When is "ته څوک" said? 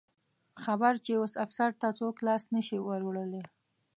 1.81-2.15